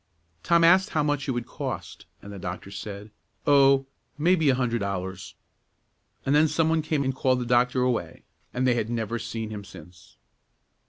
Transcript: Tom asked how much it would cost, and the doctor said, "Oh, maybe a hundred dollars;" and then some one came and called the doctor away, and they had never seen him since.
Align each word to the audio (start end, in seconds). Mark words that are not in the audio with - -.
Tom 0.41 0.63
asked 0.63 0.89
how 0.89 1.03
much 1.03 1.27
it 1.27 1.31
would 1.33 1.45
cost, 1.45 2.07
and 2.23 2.33
the 2.33 2.39
doctor 2.39 2.71
said, 2.71 3.11
"Oh, 3.45 3.85
maybe 4.17 4.49
a 4.49 4.55
hundred 4.55 4.79
dollars;" 4.79 5.35
and 6.25 6.33
then 6.33 6.47
some 6.47 6.69
one 6.69 6.81
came 6.81 7.03
and 7.03 7.13
called 7.13 7.39
the 7.39 7.45
doctor 7.45 7.83
away, 7.83 8.23
and 8.51 8.65
they 8.65 8.73
had 8.73 8.89
never 8.89 9.19
seen 9.19 9.51
him 9.51 9.63
since. 9.63 10.17